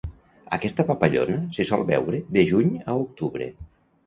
Aquesta 0.55 0.85
papallona 0.87 1.35
se 1.57 1.67
sol 1.71 1.85
veure 1.91 2.23
de 2.39 2.45
juny 2.53 2.73
a 2.81 2.97
octubre. 3.05 3.53